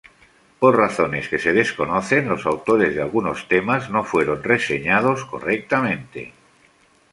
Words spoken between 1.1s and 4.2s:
que se desconocen, los autores de algunos temas no